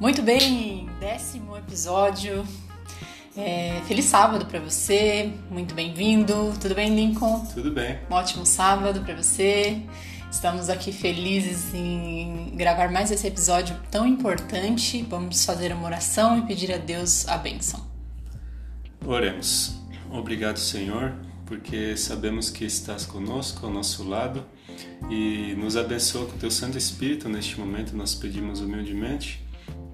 Muito 0.00 0.22
bem, 0.22 0.88
décimo 1.00 1.56
episódio. 1.56 2.46
É, 3.36 3.82
feliz 3.88 4.04
sábado 4.04 4.46
para 4.46 4.60
você, 4.60 5.32
muito 5.50 5.74
bem-vindo. 5.74 6.54
Tudo 6.60 6.72
bem, 6.72 6.94
Lincoln? 6.94 7.44
Tudo 7.52 7.72
bem. 7.72 7.98
Um 8.08 8.14
ótimo 8.14 8.46
sábado 8.46 9.00
para 9.00 9.16
você. 9.16 9.82
Estamos 10.30 10.68
aqui 10.68 10.92
felizes 10.92 11.74
em 11.74 12.52
gravar 12.54 12.92
mais 12.92 13.10
esse 13.10 13.26
episódio 13.26 13.76
tão 13.90 14.06
importante. 14.06 15.02
Vamos 15.02 15.44
fazer 15.44 15.72
uma 15.72 15.86
oração 15.86 16.38
e 16.38 16.42
pedir 16.42 16.72
a 16.72 16.78
Deus 16.78 17.26
a 17.26 17.36
bênção. 17.36 17.84
Oremos. 19.04 19.80
Obrigado, 20.12 20.60
Senhor, 20.60 21.12
porque 21.44 21.96
sabemos 21.96 22.50
que 22.50 22.64
estás 22.64 23.04
conosco, 23.04 23.66
ao 23.66 23.72
nosso 23.72 24.04
lado, 24.04 24.46
e 25.10 25.56
nos 25.58 25.76
abençoa 25.76 26.26
com 26.26 26.38
teu 26.38 26.52
Santo 26.52 26.78
Espírito 26.78 27.28
neste 27.28 27.58
momento. 27.58 27.96
Nós 27.96 28.14
pedimos 28.14 28.60
humildemente 28.60 29.47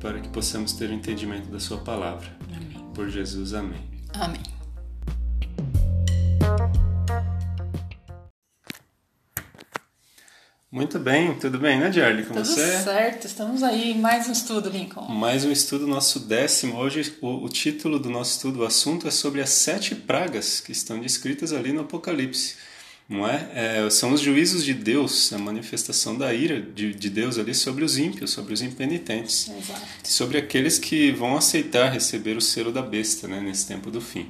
para 0.05 0.21
que 0.21 0.29
possamos 0.29 0.75
ter 0.75 0.91
o 0.91 0.93
entendimento 0.93 1.49
da 1.49 1.59
Sua 1.59 1.79
palavra. 1.79 2.29
Amém. 2.55 2.93
Por 2.93 3.09
Jesus, 3.09 3.55
amém. 3.55 3.81
Amém. 4.13 4.43
Muito 10.71 10.99
bem, 10.99 11.35
tudo 11.37 11.59
bem, 11.59 11.81
né, 11.81 11.91
Jarly? 11.91 12.25
Com 12.25 12.35
Tudo 12.35 12.45
você? 12.45 12.83
certo, 12.83 13.27
estamos 13.27 13.63
aí 13.63 13.93
em 13.93 13.99
mais 13.99 14.29
um 14.29 14.33
estudo, 14.33 14.69
Lincoln. 14.69 15.09
Mais 15.09 15.43
um 15.43 15.51
estudo, 15.51 15.87
nosso 15.87 16.21
décimo. 16.21 16.77
Hoje, 16.77 17.17
o, 17.23 17.43
o 17.43 17.49
título 17.49 17.99
do 17.99 18.11
nosso 18.11 18.33
estudo, 18.33 18.61
o 18.61 18.67
assunto 18.67 19.09
é 19.09 19.11
sobre 19.11 19.41
as 19.41 19.51
sete 19.51 19.95
pragas 19.95 20.61
que 20.61 20.73
estão 20.73 21.01
descritas 21.01 21.51
ali 21.51 21.73
no 21.73 21.81
Apocalipse. 21.81 22.57
Não 23.09 23.29
é? 23.29 23.49
é 23.55 23.91
são 23.91 24.13
os 24.13 24.21
juízos 24.21 24.65
de 24.65 24.73
Deus, 24.73 25.33
a 25.33 25.39
manifestação 25.39 26.17
da 26.17 26.33
ira 26.33 26.61
de, 26.61 26.95
de 26.95 27.11
Deus 27.11 27.39
ali 27.39 27.55
sobre 27.55 27.85
os 27.85 27.99
ímpios, 27.99 28.31
sobre 28.31 28.55
os 28.55 28.63
impenitentes, 28.63 29.49
Exato. 29.49 29.81
sobre 30.03 30.39
aqueles 30.39 30.79
que 30.79 31.11
vão 31.13 31.37
aceitar 31.37 31.93
receber 31.93 32.37
o 32.37 32.41
selo 32.41 32.73
da 32.73 32.83
besta 32.83 33.29
né, 33.29 33.41
nesse 33.41 33.67
tempo 33.67 33.91
do 33.91 34.01
fim. 34.01 34.27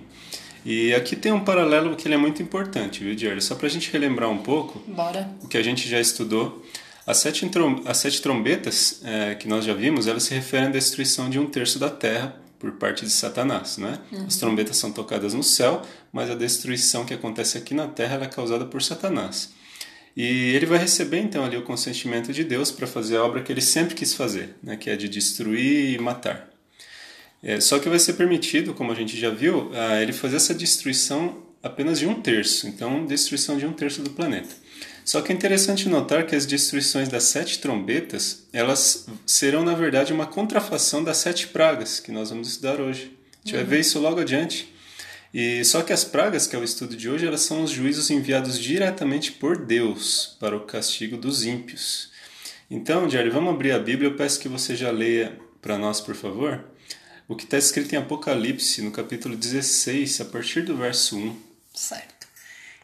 E 0.64 0.94
aqui 0.94 1.14
tem 1.14 1.30
um 1.30 1.44
paralelo 1.44 1.94
que 1.94 2.08
ele 2.08 2.14
é 2.14 2.18
muito 2.18 2.42
importante, 2.42 3.04
viu, 3.04 3.16
Jerry? 3.16 3.42
Só 3.42 3.54
para 3.54 3.66
a 3.66 3.70
gente 3.70 3.92
relembrar 3.92 4.30
um 4.30 4.38
pouco 4.38 4.82
Bora. 4.88 5.30
o 5.42 5.46
que 5.46 5.58
a 5.58 5.62
gente 5.62 5.88
já 5.88 6.00
estudou. 6.00 6.64
As 7.06 7.18
sete, 7.18 7.48
as 7.84 7.98
sete 7.98 8.22
trombetas 8.22 9.02
é, 9.04 9.34
que 9.34 9.46
nós 9.46 9.64
já 9.64 9.74
vimos, 9.74 10.06
elas 10.06 10.22
se 10.22 10.34
referem 10.34 10.68
à 10.68 10.70
destruição 10.70 11.28
de 11.28 11.38
um 11.38 11.44
terço 11.44 11.78
da 11.78 11.90
terra 11.90 12.43
por 12.64 12.72
parte 12.72 13.04
de 13.04 13.10
Satanás, 13.10 13.76
né? 13.76 13.98
As 14.26 14.38
trombetas 14.38 14.78
são 14.78 14.90
tocadas 14.90 15.34
no 15.34 15.42
céu, 15.42 15.82
mas 16.10 16.30
a 16.30 16.34
destruição 16.34 17.04
que 17.04 17.12
acontece 17.12 17.58
aqui 17.58 17.74
na 17.74 17.86
terra 17.86 18.24
é 18.24 18.26
causada 18.26 18.64
por 18.64 18.82
Satanás. 18.82 19.52
E 20.16 20.54
ele 20.54 20.64
vai 20.64 20.78
receber 20.78 21.18
então 21.18 21.44
ali 21.44 21.58
o 21.58 21.62
consentimento 21.62 22.32
de 22.32 22.42
Deus 22.42 22.70
para 22.70 22.86
fazer 22.86 23.18
a 23.18 23.24
obra 23.24 23.42
que 23.42 23.52
ele 23.52 23.60
sempre 23.60 23.94
quis 23.94 24.14
fazer, 24.14 24.56
né? 24.62 24.76
Que 24.78 24.88
é 24.88 24.96
de 24.96 25.10
destruir 25.10 25.94
e 25.94 25.98
matar. 25.98 26.48
É, 27.42 27.60
só 27.60 27.78
que 27.78 27.90
vai 27.90 27.98
ser 27.98 28.14
permitido, 28.14 28.72
como 28.72 28.90
a 28.90 28.94
gente 28.94 29.18
já 29.20 29.28
viu, 29.28 29.70
a 29.74 30.00
ele 30.00 30.14
fazer 30.14 30.36
essa 30.36 30.54
destruição 30.54 31.42
apenas 31.62 31.98
de 31.98 32.06
um 32.06 32.14
terço. 32.14 32.66
Então, 32.66 33.04
destruição 33.04 33.58
de 33.58 33.66
um 33.66 33.72
terço 33.74 34.00
do 34.00 34.08
planeta. 34.08 34.54
Só 35.04 35.20
que 35.20 35.30
é 35.30 35.34
interessante 35.34 35.88
notar 35.88 36.26
que 36.26 36.34
as 36.34 36.46
destruições 36.46 37.08
das 37.08 37.24
sete 37.24 37.58
trombetas, 37.58 38.44
elas 38.52 39.06
serão, 39.26 39.62
na 39.62 39.74
verdade, 39.74 40.12
uma 40.12 40.26
contrafação 40.26 41.04
das 41.04 41.18
sete 41.18 41.48
pragas 41.48 42.00
que 42.00 42.10
nós 42.10 42.30
vamos 42.30 42.48
estudar 42.48 42.80
hoje. 42.80 43.16
A 43.44 43.46
gente 43.46 43.56
vai 43.56 43.64
ver 43.64 43.80
isso 43.80 43.98
logo 43.98 44.20
adiante. 44.20 44.72
E 45.32 45.64
só 45.64 45.82
que 45.82 45.92
as 45.92 46.04
pragas, 46.04 46.46
que 46.46 46.56
é 46.56 46.58
o 46.58 46.64
estudo 46.64 46.96
de 46.96 47.10
hoje, 47.10 47.26
elas 47.26 47.40
são 47.40 47.62
os 47.62 47.70
juízos 47.70 48.08
enviados 48.08 48.58
diretamente 48.58 49.32
por 49.32 49.58
Deus 49.58 50.36
para 50.40 50.56
o 50.56 50.60
castigo 50.60 51.16
dos 51.16 51.44
ímpios. 51.44 52.08
Então, 52.70 53.10
Jerry, 53.10 53.30
vamos 53.30 53.52
abrir 53.52 53.72
a 53.72 53.78
Bíblia. 53.78 54.08
Eu 54.08 54.16
peço 54.16 54.40
que 54.40 54.48
você 54.48 54.74
já 54.74 54.90
leia 54.90 55.38
para 55.60 55.76
nós, 55.76 56.00
por 56.00 56.14
favor, 56.14 56.64
o 57.26 57.34
que 57.34 57.44
está 57.44 57.58
escrito 57.58 57.94
em 57.94 57.98
Apocalipse, 57.98 58.80
no 58.80 58.90
capítulo 58.90 59.36
16, 59.36 60.20
a 60.20 60.24
partir 60.24 60.62
do 60.62 60.76
verso 60.76 61.18
1. 61.18 61.36
Certo. 61.74 62.13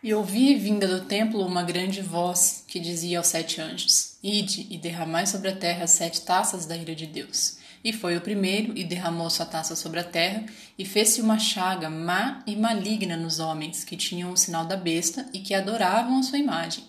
E 0.03 0.15
ouvi 0.15 0.55
vinda 0.55 0.89
do 0.89 1.05
templo 1.05 1.45
uma 1.45 1.63
grande 1.63 2.01
voz 2.01 2.65
que 2.67 2.81
dizia 2.81 3.19
aos 3.19 3.27
sete 3.27 3.61
anjos: 3.61 4.17
Ide 4.23 4.67
e 4.71 4.79
derramai 4.79 5.27
sobre 5.27 5.51
a 5.51 5.57
terra 5.57 5.87
sete 5.87 6.23
taças 6.23 6.65
da 6.65 6.75
ira 6.75 6.95
de 6.95 7.07
Deus. 7.07 7.59
E 7.85 7.93
foi 7.93 8.17
o 8.17 8.21
primeiro 8.23 8.77
e 8.77 8.83
derramou 8.83 9.29
sua 9.29 9.45
taça 9.45 9.77
sobre 9.77 10.01
a 10.01 10.05
terra, 10.05 10.47
e 10.79 10.87
fez-se 10.87 11.21
uma 11.21 11.39
chaga 11.39 11.91
má 11.91 12.43
e 12.47 12.57
maligna 12.57 13.15
nos 13.15 13.41
homens 13.41 13.85
que 13.85 13.95
tinham 13.95 14.33
o 14.33 14.37
sinal 14.39 14.65
da 14.65 14.77
besta 14.77 15.29
e 15.35 15.41
que 15.41 15.53
adoravam 15.53 16.19
a 16.19 16.23
sua 16.23 16.39
imagem. 16.39 16.85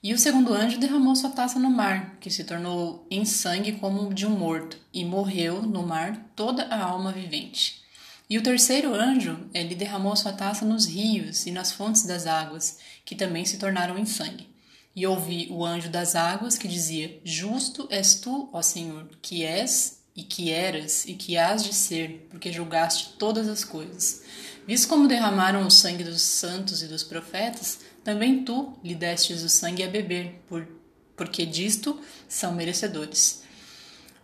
E 0.00 0.14
o 0.14 0.18
segundo 0.18 0.54
anjo 0.54 0.78
derramou 0.78 1.16
sua 1.16 1.30
taça 1.30 1.58
no 1.58 1.70
mar, 1.70 2.18
que 2.20 2.30
se 2.30 2.44
tornou 2.44 3.04
em 3.10 3.24
sangue 3.24 3.72
como 3.72 4.14
de 4.14 4.24
um 4.24 4.30
morto, 4.30 4.78
e 4.94 5.04
morreu 5.04 5.60
no 5.62 5.84
mar 5.84 6.30
toda 6.36 6.64
a 6.66 6.84
alma 6.84 7.10
vivente. 7.10 7.87
E 8.30 8.36
o 8.36 8.42
terceiro 8.42 8.94
anjo, 8.94 9.48
ele 9.54 9.74
derramou 9.74 10.14
sua 10.14 10.32
taça 10.32 10.64
nos 10.64 10.84
rios 10.86 11.46
e 11.46 11.50
nas 11.50 11.72
fontes 11.72 12.04
das 12.04 12.26
águas, 12.26 12.78
que 13.04 13.14
também 13.14 13.44
se 13.46 13.56
tornaram 13.56 13.96
em 13.98 14.04
sangue. 14.04 14.48
E 14.94 15.06
ouvi 15.06 15.48
o 15.50 15.64
anjo 15.64 15.88
das 15.88 16.14
águas 16.14 16.58
que 16.58 16.68
dizia: 16.68 17.20
Justo 17.24 17.88
és 17.90 18.16
tu, 18.16 18.50
ó 18.52 18.60
Senhor, 18.60 19.08
que 19.22 19.44
és 19.44 20.02
e 20.14 20.22
que 20.22 20.50
eras 20.50 21.06
e 21.06 21.14
que 21.14 21.38
hás 21.38 21.64
de 21.64 21.72
ser, 21.72 22.26
porque 22.28 22.52
julgaste 22.52 23.14
todas 23.18 23.48
as 23.48 23.64
coisas. 23.64 24.22
Visto 24.66 24.88
como 24.88 25.08
derramaram 25.08 25.66
o 25.66 25.70
sangue 25.70 26.04
dos 26.04 26.20
santos 26.20 26.82
e 26.82 26.88
dos 26.88 27.04
profetas, 27.04 27.78
também 28.04 28.44
tu 28.44 28.76
lhe 28.84 28.94
destes 28.94 29.42
o 29.42 29.48
sangue 29.48 29.84
a 29.84 29.88
beber, 29.88 30.42
por, 30.48 30.68
porque 31.16 31.46
disto 31.46 31.98
são 32.28 32.52
merecedores. 32.52 33.42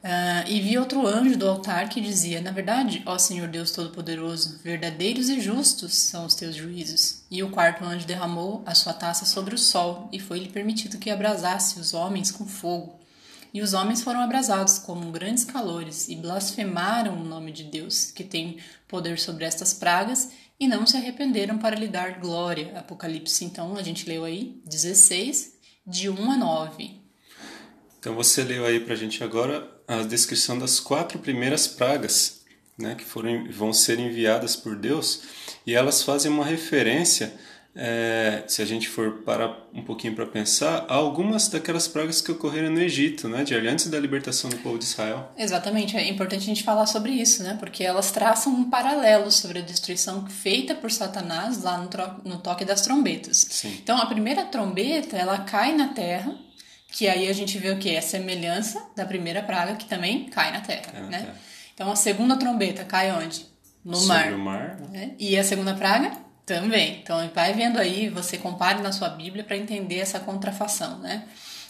Ah, 0.07 0.45
e 0.47 0.61
vi 0.61 0.77
outro 0.77 1.07
anjo 1.07 1.39
do 1.39 1.49
altar 1.49 1.89
que 1.89 1.99
dizia: 1.99 2.39
Na 2.43 2.51
verdade, 2.51 3.03
ó 3.07 3.17
Senhor 3.17 3.49
Deus 3.49 3.71
Todo-Poderoso, 3.71 4.59
verdadeiros 4.63 5.31
e 5.31 5.41
justos 5.41 5.95
são 5.95 6.27
os 6.27 6.35
teus 6.35 6.55
juízos. 6.55 7.23
E 7.31 7.43
o 7.43 7.51
quarto 7.51 7.83
anjo 7.83 8.07
derramou 8.07 8.63
a 8.67 8.75
sua 8.75 8.93
taça 8.93 9.25
sobre 9.25 9.55
o 9.55 9.59
sol, 9.59 10.11
e 10.13 10.21
foi-lhe 10.21 10.51
permitido 10.51 10.99
que 10.99 11.09
abrasasse 11.09 11.81
os 11.81 11.95
homens 11.95 12.31
com 12.31 12.47
fogo. 12.47 13.01
E 13.55 13.63
os 13.63 13.73
homens 13.73 14.03
foram 14.03 14.21
abrasados 14.21 14.79
com 14.79 15.11
grandes 15.11 15.45
calores 15.45 16.07
e 16.09 16.17
blasfemaram 16.17 17.15
o 17.15 17.25
nome 17.25 17.51
de 17.51 17.65
Deus, 17.65 18.11
que 18.11 18.25
tem 18.25 18.59
poder 18.87 19.19
sobre 19.19 19.47
estas 19.47 19.73
pragas, 19.73 20.33
e 20.61 20.69
não 20.69 20.87
se 20.87 20.99
arrependeram 20.99 21.57
para 21.57 21.77
lhe 21.77 21.89
dar 21.89 22.21
glória. 22.21 22.79
Apocalipse, 22.79 23.43
então, 23.43 23.75
a 23.75 23.83
gente 23.83 24.07
leu 24.07 24.25
aí, 24.25 24.61
16, 24.67 25.55
de 25.87 26.11
1 26.11 26.31
a 26.31 26.37
9. 26.37 27.04
Então 28.05 28.15
você 28.15 28.45
leu 28.45 28.67
aí 28.67 28.81
para 28.81 28.93
a 28.93 28.97
gente 28.99 29.25
agora 29.25 29.67
a 29.89 30.03
descrição 30.03 30.59
das 30.59 30.79
quatro 30.79 31.19
primeiras 31.19 31.67
pragas, 31.67 32.43
né, 32.79 32.95
que 32.95 33.03
foram, 33.03 33.51
vão 33.51 33.73
ser 33.73 33.99
enviadas 33.99 34.55
por 34.55 34.77
Deus, 34.77 35.23
e 35.67 35.75
elas 35.75 36.03
fazem 36.03 36.31
uma 36.31 36.45
referência, 36.45 37.33
é, 37.75 38.45
se 38.47 38.61
a 38.61 38.67
gente 38.67 38.91
for 38.91 39.23
parar 39.23 39.57
um 39.73 39.83
pouquinho 39.83 40.15
para 40.15 40.27
pensar, 40.27 40.85
a 40.87 40.93
algumas 40.93 41.49
daquelas 41.49 41.89
pragas 41.89 42.21
que 42.21 42.31
ocorreram 42.31 42.69
no 42.69 42.83
Egito, 42.83 43.27
né, 43.27 43.43
de 43.43 43.55
antes 43.55 43.87
da 43.87 43.99
libertação 43.99 44.51
do 44.51 44.59
povo 44.59 44.79
de 44.79 44.85
Israel. 44.85 45.33
Exatamente, 45.39 45.97
é 45.97 46.07
importante 46.07 46.43
a 46.43 46.47
gente 46.47 46.63
falar 46.63 46.85
sobre 46.85 47.11
isso, 47.13 47.43
né? 47.43 47.57
Porque 47.59 47.83
elas 47.83 48.11
traçam 48.11 48.53
um 48.53 48.69
paralelo 48.69 49.31
sobre 49.33 49.61
a 49.61 49.63
destruição 49.63 50.27
feita 50.27 50.75
por 50.75 50.93
Satanás 50.93 51.63
lá 51.63 51.79
no, 51.79 51.89
no 52.31 52.39
toque 52.39 52.67
das 52.67 52.83
trombetas. 52.83 53.47
Sim. 53.49 53.79
Então, 53.83 53.97
a 53.97 54.05
primeira 54.05 54.45
trombeta, 54.45 55.17
ela 55.17 55.39
cai 55.39 55.75
na 55.75 55.89
terra, 55.89 56.37
que 56.97 57.09
aí 57.09 57.29
a 57.29 57.33
gente 57.33 57.59
vê 57.59 57.71
o 57.71 57.79
que? 57.79 57.95
É 57.95 58.01
semelhança 58.01 58.81
da 58.95 59.05
primeira 59.05 59.43
praga, 59.43 59.75
que 59.75 59.85
também 59.87 60.27
cai 60.27 60.53
na 60.53 60.61
terra, 60.61 60.93
Cai 60.93 61.01
na 61.03 61.09
né? 61.09 61.19
terra. 61.19 61.35
Então, 61.75 61.91
a 61.91 61.97
segunda 61.97 62.37
trombeta 62.37 62.85
cai 62.85 63.11
onde? 63.11 63.47
No 63.85 63.97
Sobre 63.97 64.31
mar. 64.31 64.33
o 64.33 64.39
mar. 64.39 64.77
né? 64.91 65.11
E 65.19 65.37
a 65.37 65.43
segunda 65.43 65.75
praga? 65.75 66.13
Também. 66.47 67.01
Então, 67.03 67.29
vai 67.35 67.53
vendo 67.53 67.79
aí, 67.79 68.09
você 68.09 68.39
compare 68.39 68.81
na 68.81 68.93
sua 68.93 69.09
Bíblia 69.09 69.43
para 69.43 69.57
entender 69.57 69.99
essa 69.99 70.21
contrafação, 70.21 70.99
né? 71.01 71.25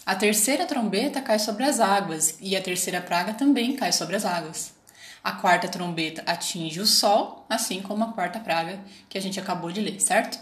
A 0.05 0.15
terceira 0.15 0.67
trombeta 0.67 1.23
cai 1.23 1.39
sobre 1.39 1.65
as 1.65 1.81
águas 1.81 2.37
e 2.41 2.55
a 2.55 2.61
terceira 2.61 3.01
praga 3.01 3.33
também 3.33 3.75
cai 3.77 3.93
sobre 3.93 4.17
as 4.17 4.27
águas. 4.27 4.75
A 5.23 5.33
quarta 5.33 5.69
trombeta 5.69 6.23
atinge 6.27 6.81
o 6.81 6.87
sol, 6.87 7.47
assim 7.49 7.81
como 7.81 8.05
a 8.05 8.13
quarta 8.13 8.39
praga 8.41 8.79
que 9.09 9.17
a 9.17 9.23
gente 9.23 9.41
acabou 9.41 9.73
de 9.73 9.81
ler, 9.81 9.99
certo? 10.01 10.39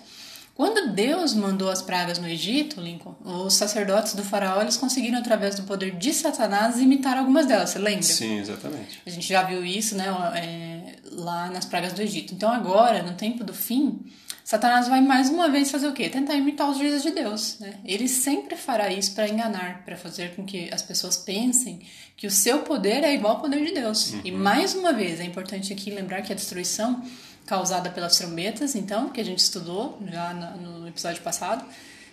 Quando 0.55 0.93
Deus 0.93 1.35
mandou 1.35 1.71
as 1.71 1.81
pragas 1.81 2.19
no 2.19 2.29
Egito, 2.29 2.81
Lincoln, 2.81 3.15
os 3.25 3.55
sacerdotes 3.55 4.15
do 4.15 4.23
faraó 4.23 4.61
eles 4.61 4.77
conseguiram 4.77 5.19
através 5.19 5.55
do 5.55 5.63
poder 5.63 5.93
de 5.93 6.13
Satanás 6.13 6.79
imitar 6.79 7.17
algumas 7.17 7.47
delas, 7.47 7.71
você 7.71 7.79
lembra? 7.79 8.03
Sim, 8.03 8.39
exatamente. 8.39 9.01
A 9.05 9.11
gente 9.11 9.27
já 9.27 9.43
viu 9.43 9.65
isso, 9.65 9.97
né, 9.97 10.07
é, 10.37 10.97
lá 11.13 11.51
nas 11.51 11.65
pragas 11.65 11.95
do 11.95 12.03
Egito. 12.03 12.35
Então 12.35 12.51
agora, 12.51 13.03
no 13.03 13.15
tempo 13.15 13.43
do 13.43 13.55
fim, 13.55 14.01
Satanás 14.45 14.89
vai 14.89 15.01
mais 15.01 15.31
uma 15.31 15.49
vez 15.49 15.71
fazer 15.71 15.87
o 15.87 15.93
quê? 15.93 16.11
Tentar 16.11 16.35
imitar 16.35 16.69
os 16.69 16.77
juízes 16.77 17.03
de 17.03 17.11
Deus. 17.13 17.57
Né? 17.59 17.75
Ele 17.85 18.07
sempre 18.07 18.55
fará 18.55 18.93
isso 18.93 19.15
para 19.15 19.29
enganar, 19.29 19.83
para 19.85 19.97
fazer 19.97 20.35
com 20.35 20.45
que 20.45 20.69
as 20.73 20.83
pessoas 20.83 21.17
pensem 21.17 21.81
que 22.17 22.27
o 22.27 22.31
seu 22.31 22.59
poder 22.61 23.03
é 23.05 23.15
igual 23.15 23.37
ao 23.37 23.41
poder 23.41 23.65
de 23.65 23.73
Deus. 23.73 24.15
E 24.23 24.31
mais 24.31 24.75
uma 24.75 24.93
vez, 24.93 25.21
é 25.21 25.25
importante 25.25 25.73
aqui 25.73 25.91
lembrar 25.91 26.23
que 26.23 26.33
a 26.33 26.37
destruição 26.37 27.03
causada 27.47 27.91
pelas 27.91 28.17
trombetas, 28.17 28.75
então, 28.75 29.11
que 29.11 29.21
a 29.21 29.25
gente 29.25 29.41
estudou 29.41 29.99
já 30.11 30.33
no 30.33 30.89
episódio 30.89 31.23
passado, 31.23 31.65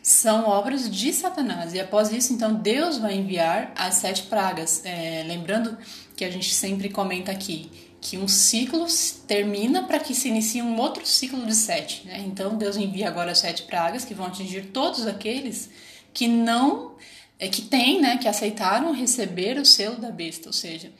são 0.01 0.47
obras 0.47 0.89
de 0.89 1.13
Satanás. 1.13 1.73
E 1.73 1.79
após 1.79 2.11
isso, 2.11 2.33
então, 2.33 2.53
Deus 2.53 2.97
vai 2.97 3.15
enviar 3.15 3.71
as 3.75 3.95
sete 3.95 4.23
pragas. 4.23 4.81
É, 4.85 5.23
lembrando 5.27 5.77
que 6.15 6.23
a 6.23 6.31
gente 6.31 6.53
sempre 6.53 6.89
comenta 6.89 7.31
aqui 7.31 7.69
que 8.01 8.17
um 8.17 8.27
ciclo 8.27 8.87
termina 9.27 9.83
para 9.83 9.99
que 9.99 10.15
se 10.15 10.29
inicie 10.29 10.61
um 10.61 10.79
outro 10.79 11.05
ciclo 11.05 11.45
de 11.45 11.53
sete. 11.53 12.07
Né? 12.07 12.23
Então, 12.25 12.57
Deus 12.57 12.77
envia 12.77 13.07
agora 13.07 13.31
as 13.31 13.39
sete 13.39 13.63
pragas 13.63 14.05
que 14.05 14.13
vão 14.13 14.27
atingir 14.27 14.67
todos 14.67 15.05
aqueles 15.05 15.69
que 16.13 16.27
não. 16.27 16.97
É, 17.37 17.47
que 17.47 17.61
têm, 17.61 18.01
né, 18.01 18.17
que 18.17 18.27
aceitaram 18.27 18.91
receber 18.91 19.57
o 19.57 19.65
selo 19.65 19.95
da 19.95 20.11
besta. 20.11 20.49
Ou 20.49 20.53
seja, 20.53 20.91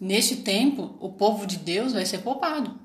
neste 0.00 0.36
tempo, 0.36 0.94
o 1.00 1.08
povo 1.08 1.44
de 1.44 1.56
Deus 1.56 1.92
vai 1.92 2.06
ser 2.06 2.18
poupado. 2.18 2.78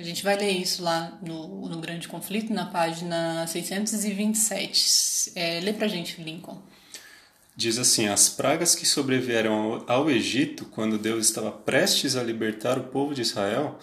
A 0.00 0.02
gente 0.02 0.24
vai 0.24 0.34
ler 0.34 0.52
isso 0.52 0.82
lá 0.82 1.18
no, 1.20 1.68
no 1.68 1.78
Grande 1.78 2.08
Conflito, 2.08 2.54
na 2.54 2.64
página 2.64 3.46
627. 3.46 5.32
É, 5.34 5.60
lê 5.60 5.74
pra 5.74 5.86
gente, 5.86 6.22
Lincoln. 6.22 6.56
Diz 7.54 7.76
assim: 7.78 8.08
As 8.08 8.30
pragas 8.30 8.74
que 8.74 8.86
sobrevieram 8.86 9.52
ao, 9.52 9.84
ao 9.90 10.10
Egito, 10.10 10.64
quando 10.64 10.96
Deus 10.96 11.26
estava 11.26 11.52
prestes 11.52 12.16
a 12.16 12.22
libertar 12.22 12.78
o 12.78 12.84
povo 12.84 13.14
de 13.14 13.20
Israel, 13.20 13.78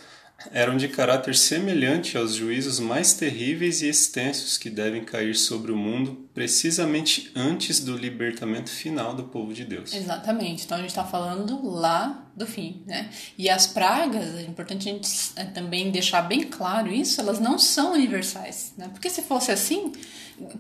eram 0.52 0.78
de 0.78 0.88
caráter 0.88 1.36
semelhante 1.36 2.16
aos 2.16 2.36
juízos 2.36 2.80
mais 2.80 3.14
terríveis 3.14 3.82
e 3.82 3.90
extensos 3.90 4.58
que 4.58 4.70
devem 4.70 5.04
cair 5.04 5.36
sobre 5.36 5.72
o 5.72 5.76
mundo 5.76 6.30
precisamente 6.34 7.32
antes 7.36 7.80
do 7.80 7.98
libertamento 7.98 8.70
final 8.70 9.16
do 9.16 9.24
povo 9.24 9.52
de 9.52 9.66
Deus. 9.66 9.94
Exatamente. 9.94 10.66
Então 10.66 10.78
a 10.78 10.82
gente 10.82 10.92
está 10.92 11.04
falando 11.04 11.68
lá 11.68 12.30
do 12.36 12.46
fim, 12.46 12.84
né? 12.86 13.10
E 13.36 13.50
as 13.50 13.66
pragas, 13.66 14.36
é 14.36 14.44
importante 14.44 14.88
a 14.88 14.92
gente 14.94 15.10
é, 15.36 15.46
também 15.46 15.90
deixar 15.90 16.22
bem 16.22 16.44
claro 16.44 16.94
isso, 16.94 17.20
elas 17.20 17.40
não 17.40 17.58
são 17.58 17.94
universais, 17.94 18.74
né? 18.78 18.90
Porque 18.90 19.10
se 19.10 19.24
fosse 19.24 19.52
assim, 19.52 19.92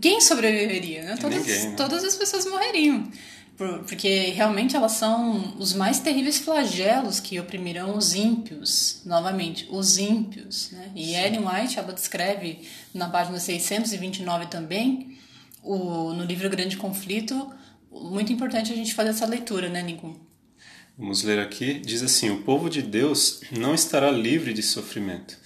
quem 0.01 0.19
sobreviveria? 0.19 1.03
Né? 1.03 1.17
Todas, 1.17 1.45
Ninguém, 1.45 1.69
né? 1.69 1.75
todas 1.77 2.03
as 2.03 2.15
pessoas 2.15 2.47
morreriam 2.47 3.11
porque 3.57 4.29
realmente 4.35 4.75
elas 4.75 4.91
são 4.91 5.55
os 5.57 5.73
mais 5.73 5.99
terríveis 5.99 6.37
flagelos 6.37 7.19
que 7.19 7.39
oprimirão 7.39 7.97
os 7.97 8.13
ímpios, 8.13 9.01
novamente, 9.03 9.67
os 9.71 9.97
ímpios. 9.97 10.69
Né? 10.71 10.91
E 10.95 11.05
Sim. 11.05 11.15
Ellen 11.15 11.45
White, 11.47 11.79
ela 11.79 11.91
descreve 11.91 12.61
na 12.93 13.09
página 13.09 13.39
629 13.39 14.45
também, 14.45 15.17
o, 15.63 16.13
no 16.13 16.23
livro 16.23 16.49
Grande 16.49 16.77
Conflito, 16.77 17.51
muito 17.91 18.31
importante 18.31 18.71
a 18.71 18.75
gente 18.75 18.93
fazer 18.93 19.09
essa 19.09 19.25
leitura, 19.25 19.69
né, 19.69 19.81
Nico? 19.81 20.15
Vamos 20.97 21.23
ler 21.23 21.39
aqui, 21.39 21.79
diz 21.79 22.01
assim, 22.01 22.29
o 22.29 22.41
povo 22.41 22.69
de 22.69 22.81
Deus 22.81 23.41
não 23.51 23.73
estará 23.73 24.09
livre 24.11 24.53
de 24.53 24.63
sofrimento, 24.63 25.37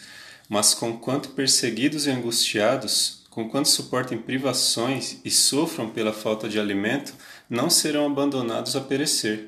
mas 0.49 0.73
conquanto 0.73 1.29
perseguidos 1.29 2.07
e 2.07 2.09
angustiados, 2.09 3.23
conquanto 3.29 3.67
suportem 3.67 4.17
privações 4.17 5.17
e 5.23 5.31
sofram 5.31 5.89
pela 5.89 6.13
falta 6.13 6.47
de 6.47 6.59
alimento, 6.59 7.13
não 7.51 7.69
serão 7.69 8.05
abandonados 8.05 8.77
a 8.77 8.79
perecer. 8.79 9.47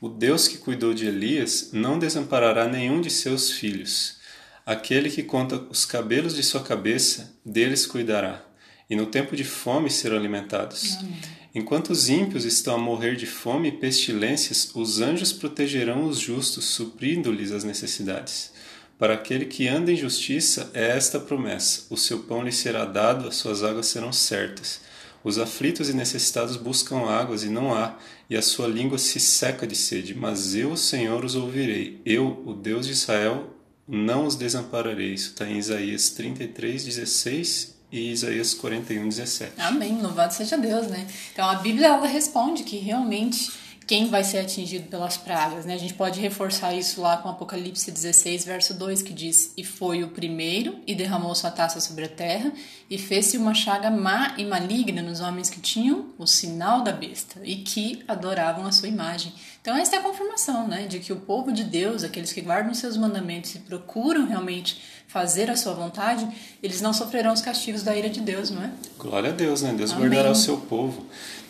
O 0.00 0.08
Deus 0.08 0.48
que 0.48 0.56
cuidou 0.56 0.94
de 0.94 1.06
Elias 1.06 1.68
não 1.74 1.98
desamparará 1.98 2.66
nenhum 2.66 3.02
de 3.02 3.10
seus 3.10 3.50
filhos. 3.50 4.16
Aquele 4.64 5.10
que 5.10 5.22
conta 5.22 5.56
os 5.68 5.84
cabelos 5.84 6.34
de 6.34 6.42
sua 6.42 6.62
cabeça, 6.62 7.36
deles 7.44 7.84
cuidará. 7.84 8.42
E 8.88 8.96
no 8.96 9.04
tempo 9.04 9.36
de 9.36 9.44
fome 9.44 9.90
serão 9.90 10.16
alimentados. 10.16 10.96
Amém. 10.96 11.16
Enquanto 11.54 11.90
os 11.90 12.08
ímpios 12.08 12.46
estão 12.46 12.76
a 12.76 12.78
morrer 12.78 13.14
de 13.14 13.26
fome 13.26 13.68
e 13.68 13.72
pestilências, 13.72 14.70
os 14.74 15.02
anjos 15.02 15.30
protegerão 15.30 16.04
os 16.04 16.18
justos, 16.18 16.64
suprindo-lhes 16.64 17.52
as 17.52 17.62
necessidades. 17.62 18.52
Para 18.98 19.14
aquele 19.14 19.44
que 19.44 19.68
anda 19.68 19.92
em 19.92 19.96
justiça 19.96 20.70
é 20.72 20.96
esta 20.96 21.20
promessa: 21.20 21.82
o 21.90 21.96
seu 21.96 22.20
pão 22.20 22.42
lhe 22.42 22.52
será 22.52 22.86
dado, 22.86 23.28
as 23.28 23.36
suas 23.36 23.62
águas 23.62 23.86
serão 23.86 24.12
certas. 24.12 24.80
Os 25.24 25.38
aflitos 25.38 25.88
e 25.88 25.94
necessitados 25.94 26.56
buscam 26.58 27.08
águas 27.08 27.42
e 27.42 27.48
não 27.48 27.72
há, 27.72 27.96
e 28.28 28.36
a 28.36 28.42
sua 28.42 28.68
língua 28.68 28.98
se 28.98 29.18
seca 29.18 29.66
de 29.66 29.74
sede. 29.74 30.14
Mas 30.14 30.54
eu, 30.54 30.76
Senhor, 30.76 31.24
os 31.24 31.34
ouvirei. 31.34 31.98
Eu, 32.04 32.42
o 32.44 32.52
Deus 32.52 32.86
de 32.86 32.92
Israel, 32.92 33.48
não 33.88 34.26
os 34.26 34.36
desampararei. 34.36 35.14
Isso 35.14 35.30
está 35.30 35.46
em 35.46 35.56
Isaías 35.56 36.10
33, 36.10 36.84
16 36.84 37.74
e 37.90 38.10
Isaías 38.10 38.52
41, 38.52 39.08
17. 39.08 39.52
Amém. 39.58 40.02
Louvado 40.02 40.34
seja 40.34 40.58
Deus, 40.58 40.88
né? 40.88 41.06
Então 41.32 41.48
a 41.48 41.54
Bíblia 41.54 41.86
ela 41.86 42.06
responde 42.06 42.62
que 42.62 42.76
realmente 42.76 43.50
quem 43.86 44.08
vai 44.08 44.24
ser 44.24 44.38
atingido 44.38 44.88
pelas 44.88 45.16
pragas. 45.16 45.64
Né? 45.64 45.74
A 45.74 45.78
gente 45.78 45.94
pode 45.94 46.20
reforçar 46.20 46.74
isso 46.74 47.00
lá 47.00 47.16
com 47.16 47.28
Apocalipse 47.28 47.90
16, 47.90 48.44
verso 48.44 48.74
2, 48.74 49.02
que 49.02 49.12
diz: 49.12 49.52
E 49.56 49.64
foi 49.64 50.02
o 50.02 50.08
primeiro, 50.08 50.78
e 50.86 50.94
derramou 50.94 51.34
sua 51.34 51.50
taça 51.50 51.80
sobre 51.80 52.04
a 52.04 52.08
terra, 52.08 52.52
e 52.88 52.98
fez-se 52.98 53.36
uma 53.36 53.54
chaga 53.54 53.90
má 53.90 54.34
e 54.38 54.44
maligna 54.44 55.02
nos 55.02 55.20
homens 55.20 55.50
que 55.50 55.60
tinham 55.60 56.06
o 56.18 56.26
sinal 56.26 56.82
da 56.82 56.92
besta 56.92 57.40
e 57.42 57.56
que 57.56 58.02
adoravam 58.06 58.66
a 58.66 58.72
sua 58.72 58.88
imagem. 58.88 59.32
Então, 59.60 59.76
essa 59.76 59.96
é 59.96 59.98
a 59.98 60.02
confirmação 60.02 60.68
né? 60.68 60.86
de 60.86 60.98
que 60.98 61.12
o 61.12 61.16
povo 61.16 61.50
de 61.50 61.64
Deus, 61.64 62.04
aqueles 62.04 62.32
que 62.32 62.40
guardam 62.40 62.74
seus 62.74 62.96
mandamentos 62.96 63.54
e 63.54 63.58
procuram 63.60 64.26
realmente 64.26 64.78
fazer 65.06 65.50
a 65.50 65.56
sua 65.56 65.72
vontade, 65.72 66.28
eles 66.62 66.80
não 66.80 66.92
sofrerão 66.92 67.32
os 67.32 67.40
castigos 67.40 67.82
da 67.82 67.96
ira 67.96 68.10
de 68.10 68.20
Deus, 68.20 68.50
não 68.50 68.62
é? 68.62 68.70
Glória 68.98 69.30
a 69.30 69.32
Deus, 69.32 69.62
né? 69.62 69.72
Deus 69.72 69.92
Amém. 69.92 70.08
guardará 70.08 70.30
o 70.30 70.34
seu 70.34 70.58
povo. 70.58 71.06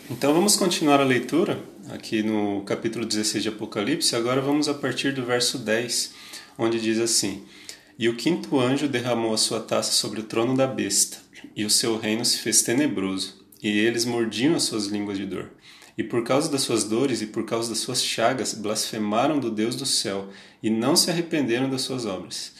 Então 0.07 0.35
vamos 0.35 0.55
continuar 0.55 1.01
a 1.01 1.03
leitura 1.03 1.59
aqui 1.89 2.21
no 2.21 2.61
capítulo 2.61 3.07
16 3.07 3.41
de 3.41 3.49
Apocalipse. 3.49 4.15
Agora 4.15 4.39
vamos 4.39 4.69
a 4.69 4.73
partir 4.75 5.11
do 5.11 5.25
verso 5.25 5.57
10, 5.57 6.13
onde 6.59 6.79
diz 6.79 6.99
assim: 6.99 7.43
E 7.97 8.07
o 8.07 8.15
quinto 8.15 8.59
anjo 8.59 8.87
derramou 8.87 9.33
a 9.33 9.37
sua 9.37 9.59
taça 9.59 9.93
sobre 9.93 10.19
o 10.19 10.23
trono 10.23 10.55
da 10.55 10.67
besta, 10.67 11.17
e 11.55 11.65
o 11.65 11.71
seu 11.71 11.97
reino 11.97 12.23
se 12.23 12.37
fez 12.37 12.61
tenebroso, 12.61 13.43
e 13.63 13.79
eles 13.79 14.05
mordiam 14.05 14.53
as 14.53 14.61
suas 14.61 14.85
línguas 14.85 15.17
de 15.17 15.25
dor. 15.25 15.49
E 15.97 16.03
por 16.03 16.23
causa 16.23 16.51
das 16.51 16.61
suas 16.61 16.83
dores 16.83 17.23
e 17.23 17.25
por 17.25 17.43
causa 17.43 17.69
das 17.69 17.79
suas 17.79 18.03
chagas, 18.03 18.53
blasfemaram 18.53 19.39
do 19.39 19.49
Deus 19.49 19.75
do 19.75 19.87
céu, 19.87 20.29
e 20.61 20.69
não 20.69 20.95
se 20.95 21.09
arrependeram 21.09 21.67
das 21.67 21.81
suas 21.81 22.05
obras. 22.05 22.53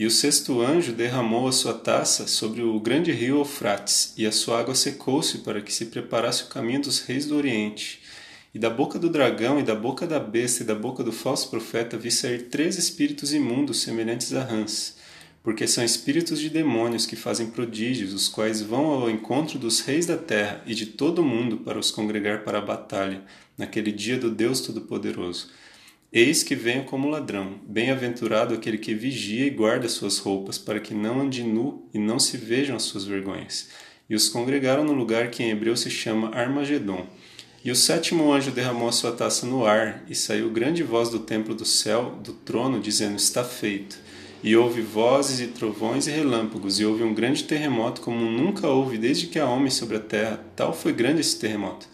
E 0.00 0.06
o 0.06 0.10
sexto 0.10 0.62
anjo 0.62 0.94
derramou 0.94 1.46
a 1.46 1.52
sua 1.52 1.74
taça 1.74 2.26
sobre 2.26 2.62
o 2.62 2.80
grande 2.80 3.12
rio 3.12 3.36
Eufrates, 3.36 4.14
e 4.16 4.24
a 4.24 4.32
sua 4.32 4.58
água 4.58 4.74
secou-se 4.74 5.40
para 5.40 5.60
que 5.60 5.70
se 5.70 5.84
preparasse 5.84 6.44
o 6.44 6.46
caminho 6.46 6.80
dos 6.80 7.00
reis 7.00 7.26
do 7.26 7.36
Oriente. 7.36 8.00
E 8.54 8.58
da 8.58 8.70
boca 8.70 8.98
do 8.98 9.10
dragão, 9.10 9.60
e 9.60 9.62
da 9.62 9.74
boca 9.74 10.06
da 10.06 10.18
besta, 10.18 10.62
e 10.62 10.66
da 10.66 10.74
boca 10.74 11.04
do 11.04 11.12
falso 11.12 11.50
profeta 11.50 11.98
vi 11.98 12.10
sair 12.10 12.44
três 12.44 12.78
espíritos 12.78 13.34
imundos 13.34 13.82
semelhantes 13.82 14.32
a 14.32 14.42
rãs, 14.42 14.96
porque 15.42 15.66
são 15.66 15.84
espíritos 15.84 16.40
de 16.40 16.48
demônios 16.48 17.04
que 17.04 17.14
fazem 17.14 17.50
prodígios, 17.50 18.14
os 18.14 18.26
quais 18.26 18.62
vão 18.62 18.86
ao 18.86 19.10
encontro 19.10 19.58
dos 19.58 19.80
reis 19.80 20.06
da 20.06 20.16
terra 20.16 20.62
e 20.64 20.74
de 20.74 20.86
todo 20.86 21.18
o 21.18 21.26
mundo 21.26 21.58
para 21.58 21.78
os 21.78 21.90
congregar 21.90 22.42
para 22.42 22.56
a 22.56 22.62
batalha, 22.62 23.22
naquele 23.54 23.92
dia 23.92 24.16
do 24.16 24.30
Deus 24.30 24.62
Todo-Poderoso. 24.62 25.50
Eis 26.12 26.42
que 26.42 26.56
venho 26.56 26.82
como 26.82 27.08
ladrão. 27.08 27.60
Bem-aventurado 27.68 28.52
aquele 28.52 28.78
que 28.78 28.92
vigia 28.92 29.46
e 29.46 29.50
guarda 29.50 29.88
suas 29.88 30.18
roupas, 30.18 30.58
para 30.58 30.80
que 30.80 30.92
não 30.92 31.20
ande 31.20 31.44
nu 31.44 31.88
e 31.94 32.00
não 32.00 32.18
se 32.18 32.36
vejam 32.36 32.74
as 32.74 32.82
suas 32.82 33.04
vergonhas. 33.04 33.68
E 34.08 34.16
os 34.16 34.28
congregaram 34.28 34.82
no 34.82 34.92
lugar 34.92 35.30
que 35.30 35.40
em 35.40 35.50
hebreu 35.50 35.76
se 35.76 35.88
chama 35.88 36.34
Armagedon. 36.34 37.06
E 37.64 37.70
o 37.70 37.76
sétimo 37.76 38.32
anjo 38.32 38.50
derramou 38.50 38.88
a 38.88 38.92
sua 38.92 39.12
taça 39.12 39.46
no 39.46 39.64
ar, 39.64 40.04
e 40.08 40.14
saiu 40.16 40.50
grande 40.50 40.82
voz 40.82 41.10
do 41.10 41.20
templo 41.20 41.54
do 41.54 41.64
céu, 41.64 42.18
do 42.24 42.32
trono, 42.32 42.80
dizendo: 42.80 43.14
Está 43.14 43.44
feito. 43.44 43.96
E 44.42 44.56
houve 44.56 44.80
vozes 44.80 45.38
e 45.38 45.46
trovões 45.46 46.08
e 46.08 46.10
relâmpagos, 46.10 46.80
e 46.80 46.84
houve 46.84 47.04
um 47.04 47.14
grande 47.14 47.44
terremoto, 47.44 48.00
como 48.00 48.28
nunca 48.28 48.66
houve 48.66 48.98
desde 48.98 49.28
que 49.28 49.38
há 49.38 49.48
homem 49.48 49.70
sobre 49.70 49.98
a 49.98 50.00
terra. 50.00 50.44
Tal 50.56 50.72
foi 50.72 50.92
grande 50.92 51.20
esse 51.20 51.38
terremoto. 51.38 51.86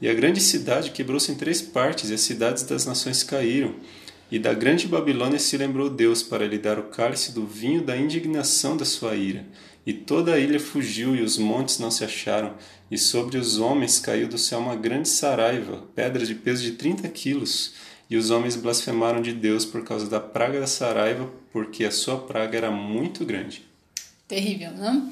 E 0.00 0.08
a 0.08 0.14
grande 0.14 0.40
cidade 0.40 0.90
quebrou-se 0.90 1.30
em 1.30 1.34
três 1.34 1.60
partes, 1.60 2.10
e 2.10 2.14
as 2.14 2.20
cidades 2.20 2.62
das 2.62 2.86
nações 2.86 3.22
caíram. 3.22 3.74
E 4.30 4.38
da 4.38 4.52
grande 4.52 4.86
Babilônia 4.86 5.38
se 5.38 5.56
lembrou 5.56 5.88
Deus 5.88 6.22
para 6.22 6.46
lhe 6.46 6.58
dar 6.58 6.78
o 6.78 6.84
cálice 6.84 7.32
do 7.32 7.46
vinho 7.46 7.82
da 7.82 7.96
indignação 7.96 8.76
da 8.76 8.84
sua 8.84 9.16
ira. 9.16 9.44
E 9.86 9.92
toda 9.92 10.34
a 10.34 10.38
ilha 10.38 10.60
fugiu, 10.60 11.16
e 11.16 11.22
os 11.22 11.38
montes 11.38 11.78
não 11.78 11.90
se 11.90 12.04
acharam. 12.04 12.54
E 12.90 12.98
sobre 12.98 13.38
os 13.38 13.58
homens 13.58 13.98
caiu 13.98 14.28
do 14.28 14.38
céu 14.38 14.58
uma 14.58 14.76
grande 14.76 15.08
saraiva, 15.08 15.82
pedras 15.94 16.28
de 16.28 16.34
peso 16.34 16.62
de 16.62 16.72
trinta 16.72 17.08
quilos. 17.08 17.72
E 18.10 18.16
os 18.16 18.30
homens 18.30 18.54
blasfemaram 18.54 19.20
de 19.20 19.32
Deus 19.32 19.64
por 19.64 19.82
causa 19.84 20.08
da 20.08 20.20
praga 20.20 20.60
da 20.60 20.66
saraiva, 20.66 21.28
porque 21.52 21.84
a 21.84 21.90
sua 21.90 22.18
praga 22.18 22.56
era 22.56 22.70
muito 22.70 23.24
grande. 23.24 23.62
Terrível, 24.26 24.72
não? 24.72 25.10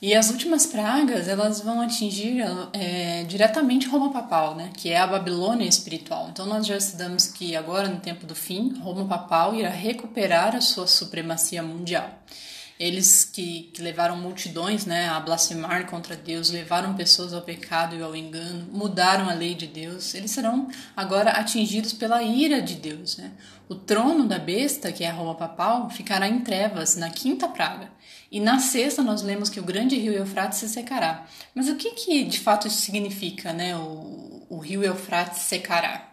E 0.00 0.14
as 0.14 0.30
últimas 0.30 0.64
pragas, 0.64 1.26
elas 1.26 1.60
vão 1.60 1.80
atingir 1.80 2.40
é, 2.72 3.24
diretamente 3.24 3.88
Roma 3.88 4.12
Papal, 4.12 4.54
né? 4.54 4.70
que 4.76 4.90
é 4.90 4.96
a 4.96 5.06
Babilônia 5.06 5.68
espiritual. 5.68 6.28
Então 6.30 6.46
nós 6.46 6.64
já 6.64 6.76
estudamos 6.76 7.26
que 7.26 7.56
agora, 7.56 7.88
no 7.88 7.98
tempo 7.98 8.24
do 8.24 8.34
fim, 8.34 8.78
Roma 8.78 9.04
Papal 9.08 9.56
irá 9.56 9.70
recuperar 9.70 10.54
a 10.54 10.60
sua 10.60 10.86
supremacia 10.86 11.64
mundial. 11.64 12.08
Eles 12.78 13.24
que, 13.24 13.72
que 13.74 13.82
levaram 13.82 14.16
multidões 14.16 14.86
né, 14.86 15.08
a 15.08 15.18
blasfemar 15.18 15.86
contra 15.86 16.14
Deus, 16.14 16.48
levaram 16.48 16.94
pessoas 16.94 17.34
ao 17.34 17.42
pecado 17.42 17.96
e 17.96 18.02
ao 18.02 18.14
engano, 18.14 18.68
mudaram 18.70 19.28
a 19.28 19.34
lei 19.34 19.56
de 19.56 19.66
Deus, 19.66 20.14
eles 20.14 20.30
serão 20.30 20.68
agora 20.96 21.32
atingidos 21.32 21.92
pela 21.92 22.22
ira 22.22 22.62
de 22.62 22.76
Deus. 22.76 23.16
Né? 23.16 23.32
O 23.68 23.74
trono 23.74 24.28
da 24.28 24.38
besta, 24.38 24.92
que 24.92 25.02
é 25.02 25.10
a 25.10 25.12
Roma 25.12 25.34
papal, 25.34 25.90
ficará 25.90 26.28
em 26.28 26.38
trevas 26.38 26.94
na 26.94 27.10
quinta 27.10 27.48
praga. 27.48 27.90
E 28.30 28.40
na 28.40 28.58
sexta 28.58 29.02
nós 29.02 29.22
lemos 29.22 29.48
que 29.48 29.58
o 29.58 29.62
grande 29.62 29.96
rio 29.96 30.12
Eufrates 30.12 30.58
se 30.58 30.68
secará. 30.68 31.26
Mas 31.54 31.68
o 31.68 31.76
que, 31.76 31.90
que 31.92 32.24
de 32.24 32.38
fato 32.38 32.68
isso 32.68 32.82
significa, 32.82 33.52
né? 33.52 33.74
O, 33.76 34.46
o 34.50 34.58
rio 34.58 34.84
Eufrates 34.84 35.42
secará? 35.42 36.08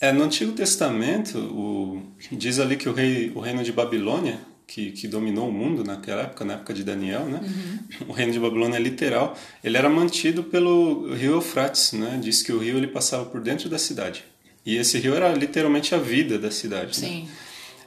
É, 0.00 0.12
no 0.12 0.24
Antigo 0.24 0.52
Testamento, 0.52 1.38
o, 1.38 2.02
diz 2.32 2.58
ali 2.58 2.76
que 2.76 2.88
o, 2.88 2.92
rei, 2.92 3.30
o 3.34 3.40
reino 3.40 3.62
de 3.62 3.70
Babilônia, 3.70 4.40
que, 4.66 4.92
que, 4.92 5.06
dominou 5.06 5.48
o 5.48 5.52
mundo 5.52 5.84
naquela 5.84 6.22
época, 6.22 6.44
na 6.44 6.54
época 6.54 6.72
de 6.72 6.82
Daniel, 6.82 7.26
né? 7.26 7.40
Uhum. 7.42 8.08
O 8.08 8.12
reino 8.12 8.32
de 8.32 8.38
Babilônia 8.38 8.76
é 8.76 8.80
literal. 8.80 9.36
Ele 9.62 9.76
era 9.76 9.90
mantido 9.90 10.44
pelo 10.44 11.12
rio 11.12 11.32
Eufrates, 11.32 11.92
né? 11.92 12.18
Diz 12.22 12.42
que 12.42 12.52
o 12.52 12.58
rio 12.58 12.76
ele 12.76 12.86
passava 12.86 13.24
por 13.26 13.40
dentro 13.40 13.68
da 13.68 13.78
cidade. 13.78 14.24
E 14.64 14.76
esse 14.76 14.98
rio 14.98 15.14
era 15.14 15.32
literalmente 15.32 15.94
a 15.94 15.98
vida 15.98 16.38
da 16.38 16.50
cidade. 16.50 17.00
Né? 17.00 17.08
Sim. 17.08 17.22
Né? 17.22 17.28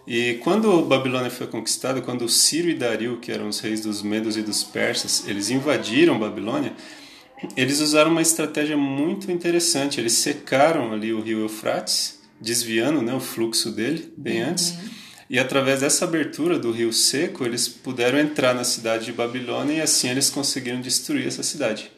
E 0.06 0.36
quando 0.44 0.82
Babilônia 0.82 1.30
foi 1.30 1.48
conquistada, 1.48 2.02
quando 2.02 2.28
Ciro 2.28 2.70
e 2.70 2.74
Dario, 2.74 3.18
que 3.18 3.32
eram 3.32 3.48
os 3.48 3.60
reis 3.60 3.82
dos 3.82 4.02
Medos 4.02 4.36
e 4.36 4.42
dos 4.42 4.64
Persas, 4.64 5.24
eles 5.28 5.50
invadiram 5.50 6.20
Babilônia, 6.20 6.74
eles 7.56 7.80
usaram 7.80 8.12
uma 8.12 8.22
estratégia 8.22 8.76
muito 8.76 9.32
interessante. 9.32 10.00
Eles 10.00 10.14
secaram 10.14 10.92
ali 10.92 11.14
o 11.14 11.22
rio 11.22 11.40
Eufrates, 11.40 12.20
desviando 12.40 13.02
né, 13.02 13.14
o 13.14 13.20
fluxo 13.20 13.72
dele 13.72 14.14
bem 14.18 14.44
uhum. 14.44 14.50
antes. 14.50 14.78
E 15.30 15.40
através 15.40 15.80
dessa 15.80 16.06
abertura 16.06 16.60
do 16.60 16.72
rio 16.72 16.92
seco, 16.92 17.46
eles 17.46 17.68
puderam 17.68 18.20
entrar 18.20 18.54
na 18.54 18.64
cidade 18.64 19.06
de 19.06 19.14
Babilônia 19.14 19.76
e 19.76 19.82
assim 19.82 20.10
eles 20.10 20.30
conseguiram 20.30 20.82
destruir 20.82 21.26
essa 21.26 21.42
cidade. 21.42 21.90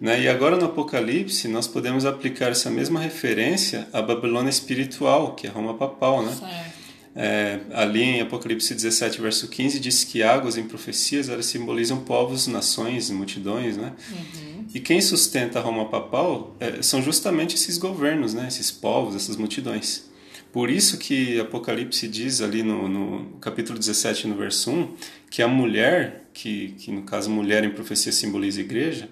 Né? 0.00 0.22
E 0.22 0.28
agora 0.28 0.56
no 0.56 0.66
Apocalipse 0.66 1.48
nós 1.48 1.66
podemos 1.66 2.04
aplicar 2.04 2.50
essa 2.50 2.70
mesma 2.70 2.98
referência 2.98 3.88
à 3.92 4.02
Babilônia 4.02 4.50
espiritual, 4.50 5.34
que 5.34 5.46
é 5.46 5.50
Roma 5.50 5.74
papal, 5.74 6.22
né? 6.22 6.34
Certo. 6.34 6.75
É, 7.18 7.60
ali 7.72 8.02
em 8.02 8.20
Apocalipse 8.20 8.74
17, 8.74 9.22
verso 9.22 9.48
15, 9.48 9.80
diz 9.80 10.04
que 10.04 10.22
águas 10.22 10.58
em 10.58 10.64
profecias 10.64 11.30
elas 11.30 11.46
simbolizam 11.46 12.00
povos, 12.00 12.46
nações, 12.46 13.08
multidões, 13.08 13.78
né? 13.78 13.94
Uhum. 14.10 14.66
E 14.74 14.80
quem 14.80 15.00
sustenta 15.00 15.58
a 15.58 15.62
Roma 15.62 15.88
papal 15.88 16.54
é, 16.60 16.82
são 16.82 17.02
justamente 17.02 17.54
esses 17.54 17.78
governos, 17.78 18.34
né? 18.34 18.46
Esses 18.46 18.70
povos, 18.70 19.16
essas 19.16 19.38
multidões. 19.38 20.10
Por 20.52 20.70
isso 20.70 20.98
que 20.98 21.40
Apocalipse 21.40 22.06
diz 22.06 22.42
ali 22.42 22.62
no, 22.62 22.86
no 22.86 23.38
capítulo 23.40 23.78
17, 23.78 24.26
no 24.26 24.36
verso 24.36 24.70
1, 24.70 24.94
que 25.30 25.40
a 25.40 25.48
mulher, 25.48 26.28
que, 26.34 26.74
que 26.78 26.90
no 26.90 27.02
caso 27.02 27.30
mulher 27.30 27.64
em 27.64 27.70
profecia 27.70 28.12
simboliza 28.12 28.60
a 28.60 28.64
igreja, 28.64 29.08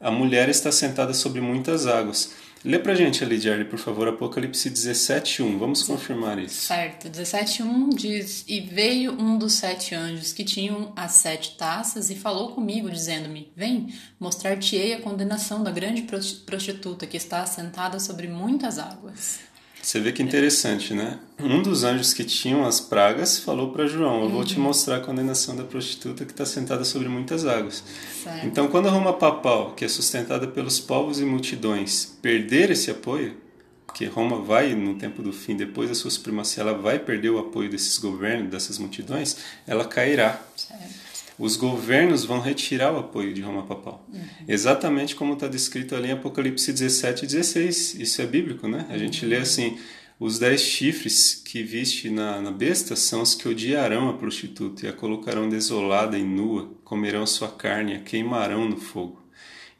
a 0.00 0.10
mulher 0.10 0.48
está 0.48 0.72
sentada 0.72 1.12
sobre 1.12 1.40
muitas 1.40 1.86
águas. 1.86 2.32
Lê 2.64 2.78
pra 2.78 2.94
gente 2.94 3.24
ali, 3.24 3.40
Jerry, 3.40 3.64
por 3.64 3.78
favor, 3.78 4.06
Apocalipse 4.06 4.70
17.1. 4.70 5.58
Vamos 5.58 5.82
confirmar 5.82 6.38
isso. 6.38 6.66
Certo. 6.66 7.08
17.1 7.08 7.94
diz: 7.94 8.44
E 8.46 8.60
veio 8.60 9.12
um 9.12 9.36
dos 9.36 9.54
sete 9.54 9.96
anjos 9.96 10.32
que 10.32 10.44
tinham 10.44 10.92
as 10.94 11.12
sete 11.12 11.56
taças 11.56 12.08
e 12.08 12.14
falou 12.14 12.52
comigo, 12.52 12.88
dizendo-me: 12.88 13.52
Vem, 13.56 13.92
mostrar-te-ei 14.18 14.94
a 14.94 15.00
condenação 15.00 15.62
da 15.64 15.72
grande 15.72 16.02
prostituta 16.46 17.04
que 17.04 17.16
está 17.16 17.42
assentada 17.42 17.98
sobre 17.98 18.28
muitas 18.28 18.78
águas. 18.78 19.40
Você 19.82 19.98
vê 19.98 20.12
que 20.12 20.22
interessante, 20.22 20.94
né? 20.94 21.18
Um 21.40 21.60
dos 21.60 21.82
anjos 21.82 22.14
que 22.14 22.22
tinham 22.22 22.64
as 22.64 22.80
pragas 22.80 23.40
falou 23.40 23.72
para 23.72 23.88
João: 23.88 24.22
Eu 24.22 24.30
vou 24.30 24.44
te 24.44 24.56
uhum. 24.56 24.62
mostrar 24.62 24.96
a 24.96 25.00
condenação 25.00 25.56
da 25.56 25.64
prostituta 25.64 26.24
que 26.24 26.30
está 26.30 26.46
sentada 26.46 26.84
sobre 26.84 27.08
muitas 27.08 27.44
águas. 27.44 27.82
Certo. 28.22 28.46
Então, 28.46 28.68
quando 28.68 28.86
a 28.86 28.92
Roma 28.92 29.12
papal, 29.12 29.72
que 29.74 29.84
é 29.84 29.88
sustentada 29.88 30.46
pelos 30.46 30.78
povos 30.78 31.20
e 31.20 31.24
multidões, 31.24 32.16
perder 32.22 32.70
esse 32.70 32.92
apoio, 32.92 33.36
porque 33.84 34.06
Roma 34.06 34.40
vai, 34.40 34.72
no 34.72 34.94
tempo 34.94 35.20
do 35.20 35.32
fim, 35.32 35.56
depois 35.56 35.88
da 35.88 35.96
sua 35.96 36.12
supremacia, 36.12 36.62
ela 36.62 36.74
vai 36.74 37.00
perder 37.00 37.30
o 37.30 37.40
apoio 37.40 37.68
desses 37.68 37.98
governos, 37.98 38.50
dessas 38.50 38.78
multidões, 38.78 39.36
ela 39.66 39.84
cairá. 39.84 40.40
Certo 40.56 41.11
os 41.42 41.56
governos 41.56 42.24
vão 42.24 42.38
retirar 42.38 42.92
o 42.92 43.00
apoio 43.00 43.34
de 43.34 43.42
Roma 43.42 43.64
papal. 43.64 44.06
Uhum. 44.12 44.20
Exatamente 44.46 45.16
como 45.16 45.32
está 45.32 45.48
descrito 45.48 45.96
ali 45.96 46.06
em 46.06 46.12
Apocalipse 46.12 46.72
17 46.72 47.24
e 47.24 47.26
16. 47.26 47.94
Isso 47.96 48.22
é 48.22 48.26
bíblico, 48.26 48.68
né? 48.68 48.86
A 48.88 48.96
gente 48.96 49.24
uhum. 49.24 49.30
lê 49.30 49.38
assim: 49.38 49.76
os 50.20 50.38
dez 50.38 50.60
chifres 50.60 51.34
que 51.34 51.64
viste 51.64 52.08
na, 52.10 52.40
na 52.40 52.52
besta 52.52 52.94
são 52.94 53.22
os 53.22 53.34
que 53.34 53.48
odiarão 53.48 54.08
a 54.08 54.12
prostituta 54.12 54.86
e 54.86 54.88
a 54.88 54.92
colocarão 54.92 55.48
desolada 55.48 56.16
e 56.16 56.22
nua, 56.22 56.72
comerão 56.84 57.26
sua 57.26 57.48
carne 57.48 57.94
e 57.94 57.96
a 57.96 58.00
queimarão 58.00 58.68
no 58.68 58.76
fogo. 58.76 59.20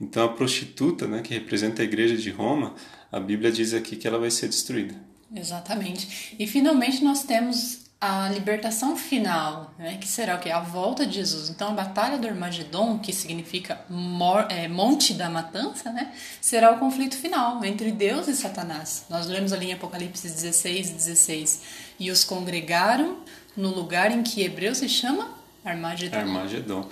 Então 0.01 0.25
a 0.25 0.29
prostituta, 0.31 1.07
né, 1.07 1.23
que 1.23 1.33
representa 1.33 1.81
a 1.81 1.85
igreja 1.85 2.17
de 2.17 2.31
Roma, 2.31 2.75
a 3.13 3.21
Bíblia 3.21 3.53
diz 3.53 3.73
aqui 3.73 3.95
que 3.95 4.09
ela 4.09 4.19
vai 4.19 4.33
ser 4.33 4.49
destruída. 4.49 4.97
Exatamente. 5.33 6.35
E 6.37 6.45
finalmente 6.45 7.05
nós 7.05 7.23
temos 7.23 7.83
a 8.03 8.29
libertação 8.29 8.97
final, 8.97 9.73
né, 9.79 9.97
que 9.97 10.09
será 10.09 10.35
o 10.35 10.41
que? 10.41 10.51
A 10.51 10.59
volta 10.59 11.07
de 11.07 11.15
Jesus. 11.15 11.49
Então, 11.49 11.69
a 11.69 11.73
batalha 11.73 12.19
do 12.19 12.27
Armagedon, 12.27 12.99
que 12.99 13.13
significa 13.13 13.81
mor, 13.89 14.45
é, 14.51 14.67
monte 14.67 15.15
da 15.15 15.31
matança, 15.31 15.93
né, 15.93 16.13
será 16.41 16.73
o 16.73 16.81
conflito 16.81 17.17
final 17.17 17.65
entre 17.65 17.93
Deus 17.93 18.27
e 18.27 18.35
Satanás. 18.35 19.05
Nós 19.09 19.29
lemos 19.29 19.53
ali 19.53 19.67
em 19.67 19.75
Apocalipse 19.75 20.29
16, 20.29 20.91
16. 20.91 21.63
E 22.01 22.11
os 22.11 22.25
congregaram 22.25 23.19
no 23.57 23.73
lugar 23.73 24.11
em 24.11 24.25
que 24.25 24.43
hebreu 24.43 24.75
se 24.75 24.89
chama 24.89 25.31
Armagedon. 25.65 26.17
Armagedon. 26.17 26.89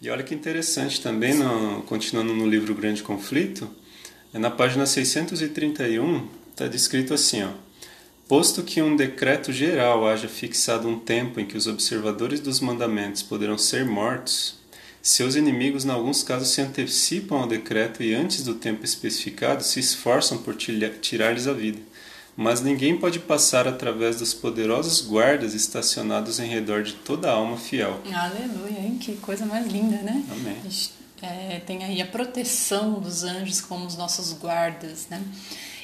E 0.00 0.08
olha 0.08 0.22
que 0.22 0.32
interessante 0.32 1.00
também, 1.00 1.34
no, 1.34 1.82
continuando 1.82 2.32
no 2.32 2.48
livro 2.48 2.72
Grande 2.72 3.02
Conflito, 3.02 3.68
é 4.32 4.38
na 4.38 4.52
página 4.52 4.86
631, 4.86 6.28
está 6.52 6.68
descrito 6.68 7.12
assim, 7.12 7.42
ó. 7.42 7.65
Posto 8.28 8.64
que 8.64 8.82
um 8.82 8.96
decreto 8.96 9.52
geral 9.52 10.06
haja 10.06 10.26
fixado 10.26 10.88
um 10.88 10.98
tempo 10.98 11.38
em 11.38 11.46
que 11.46 11.56
os 11.56 11.68
observadores 11.68 12.40
dos 12.40 12.58
mandamentos 12.58 13.22
poderão 13.22 13.56
ser 13.56 13.84
mortos, 13.84 14.56
seus 15.00 15.36
inimigos, 15.36 15.84
em 15.84 15.90
alguns 15.90 16.24
casos, 16.24 16.48
se 16.48 16.60
antecipam 16.60 17.36
ao 17.36 17.46
decreto 17.46 18.02
e, 18.02 18.12
antes 18.12 18.42
do 18.42 18.56
tempo 18.56 18.84
especificado, 18.84 19.62
se 19.62 19.78
esforçam 19.78 20.38
por 20.38 20.56
tirar-lhes 20.56 21.46
a 21.46 21.52
vida. 21.52 21.78
Mas 22.36 22.60
ninguém 22.60 22.96
pode 22.96 23.20
passar 23.20 23.68
através 23.68 24.16
dos 24.16 24.34
poderosos 24.34 25.00
guardas 25.00 25.54
estacionados 25.54 26.40
em 26.40 26.48
redor 26.48 26.82
de 26.82 26.94
toda 26.94 27.30
a 27.30 27.34
alma 27.34 27.56
fiel. 27.56 28.00
Aleluia, 28.12 28.80
hein? 28.80 28.98
Que 29.00 29.14
coisa 29.18 29.46
mais 29.46 29.68
linda, 29.68 29.98
né? 30.02 30.24
Amém. 30.28 30.56
É, 31.22 31.60
tem 31.64 31.84
aí 31.84 32.02
a 32.02 32.06
proteção 32.06 32.94
dos 32.94 33.22
anjos 33.22 33.60
como 33.60 33.86
os 33.86 33.96
nossos 33.96 34.32
guardas, 34.32 35.06
né? 35.08 35.22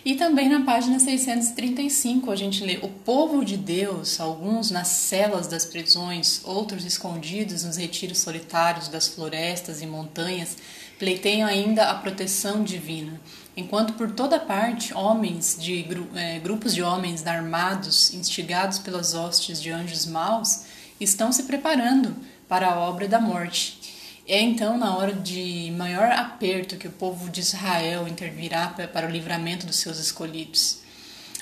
E 0.05 0.17
também 0.17 0.49
na 0.49 0.65
página 0.65 0.99
635 0.99 2.31
a 2.33 2.35
gente 2.35 2.65
lê: 2.65 2.79
O 2.83 2.89
povo 2.89 3.45
de 3.45 3.57
Deus, 3.57 4.19
alguns 4.19 4.69
nas 4.69 4.89
celas 4.89 5.47
das 5.47 5.65
prisões, 5.65 6.41
outros 6.45 6.85
escondidos 6.85 7.63
nos 7.63 7.77
retiros 7.77 8.19
solitários 8.19 8.89
das 8.89 9.07
florestas 9.07 9.81
e 9.81 9.87
montanhas, 9.87 10.57
pleiteiam 10.99 11.49
ainda 11.49 11.85
a 11.85 11.95
proteção 11.95 12.65
divina. 12.65 13.21
Enquanto 13.57 13.93
por 13.93 14.11
toda 14.11 14.41
parte 14.41 14.93
homens 14.93 15.57
de 15.61 15.87
é, 16.17 16.41
grupos 16.41 16.75
de 16.75 16.83
homens 16.83 17.25
armados, 17.25 18.13
instigados 18.13 18.81
pelas 18.81 19.15
hostes 19.15 19.63
de 19.63 19.71
anjos 19.71 20.05
maus, 20.05 20.65
estão 20.99 21.31
se 21.31 21.45
preparando 21.45 22.17
para 22.49 22.67
a 22.69 22.81
obra 22.81 23.07
da 23.07 23.21
morte 23.21 23.82
é 24.27 24.41
então 24.41 24.79
na 24.79 24.97
hora 24.97 25.13
de 25.13 25.73
maior 25.77 26.13
aperto 26.13 26.77
que 26.77 26.87
o 26.87 26.93
povo 26.93 27.29
de 27.29 27.41
Israel 27.41 28.07
intervirá 28.07 28.69
para 28.69 29.07
o 29.07 29.11
livramento 29.11 29.67
dos 29.67 29.77
seus 29.77 29.99
escolhidos. 29.99 30.79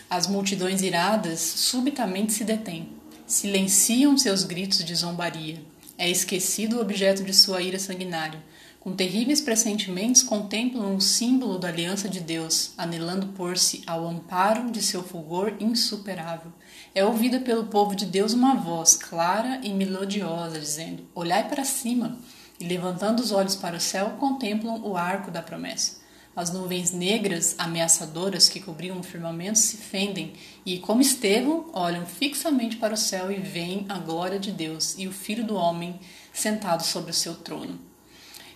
As 0.09 0.27
multidões 0.27 0.81
iradas 0.81 1.41
subitamente 1.41 2.33
se 2.33 2.43
detêm, 2.43 2.89
silenciam 3.27 4.17
seus 4.17 4.45
gritos 4.45 4.83
de 4.83 4.95
zombaria. 4.95 5.63
É 5.99 6.09
esquecido 6.09 6.79
o 6.79 6.81
objeto 6.81 7.23
de 7.23 7.35
sua 7.35 7.61
ira 7.61 7.79
sanguinária. 7.79 8.43
Com 8.81 8.97
terríveis 8.97 9.43
pressentimentos, 9.43 10.23
contemplam 10.23 10.97
o 10.97 11.01
símbolo 11.03 11.59
da 11.59 11.69
aliança 11.69 12.09
de 12.09 12.19
Deus, 12.19 12.73
anelando 12.79 13.27
pôr-se 13.35 13.83
ao 13.87 14.09
amparo 14.09 14.71
de 14.71 14.83
seu 14.83 15.03
fulgor 15.03 15.53
insuperável. 15.61 16.51
É 16.95 17.05
ouvida 17.05 17.39
pelo 17.39 17.67
povo 17.67 17.95
de 17.95 18.07
Deus 18.07 18.33
uma 18.33 18.55
voz 18.55 18.97
clara 18.97 19.61
e 19.63 19.69
melodiosa, 19.69 20.59
dizendo: 20.59 21.07
Olhai 21.15 21.47
para 21.47 21.63
cima 21.63 22.19
e, 22.61 22.65
levantando 22.65 23.21
os 23.21 23.33
olhos 23.33 23.57
para 23.57 23.77
o 23.77 23.81
céu, 23.81 24.11
contemplam 24.21 24.83
o 24.83 24.97
arco 24.97 25.31
da 25.31 25.41
promessa. 25.41 25.99
As 26.37 26.53
nuvens 26.53 26.93
negras, 26.93 27.57
ameaçadoras 27.59 28.49
que 28.49 28.61
cobriam 28.61 29.01
o 29.01 29.03
firmamento 29.03 29.59
se 29.59 29.79
fendem 29.79 30.35
e, 30.65 30.79
como 30.79 31.01
Estevão, 31.01 31.69
olham 31.73 32.07
fixamente 32.07 32.77
para 32.77 32.95
o 32.95 32.97
céu 32.97 33.33
e 33.33 33.41
veem 33.41 33.85
a 33.89 33.99
glória 33.99 34.39
de 34.39 34.53
Deus 34.53 34.95
e 34.97 35.09
o 35.09 35.13
Filho 35.13 35.45
do 35.45 35.57
Homem 35.57 35.99
sentado 36.33 36.85
sobre 36.85 37.11
o 37.11 37.15
seu 37.15 37.35
trono. 37.35 37.81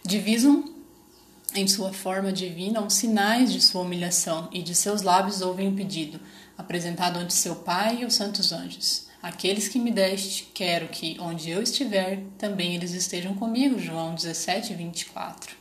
Divisam 0.05 0.73
em 1.55 1.67
sua 1.67 1.93
forma 1.93 2.33
divina 2.33 2.81
os 2.81 2.95
sinais 2.95 3.53
de 3.53 3.61
sua 3.61 3.83
humilhação 3.83 4.49
e 4.53 4.63
de 4.63 4.75
seus 4.75 5.03
lábios 5.03 5.41
ouvem 5.41 5.69
o 5.69 5.77
pedido, 5.77 6.21
apresentado 6.57 7.19
ante 7.19 7.35
seu 7.35 7.57
Pai 7.57 8.03
e 8.03 8.05
os 8.05 8.15
santos 8.15 8.53
anjos. 8.53 9.07
Aqueles 9.25 9.69
que 9.69 9.78
me 9.78 9.90
deste, 9.90 10.50
quero 10.52 10.87
que, 10.88 11.16
onde 11.19 11.49
eu 11.49 11.62
estiver, 11.62 12.21
também 12.37 12.75
eles 12.75 12.93
estejam 12.93 13.33
comigo. 13.35 13.78
João 13.78 14.14
17, 14.14 14.75
24. 14.75 15.57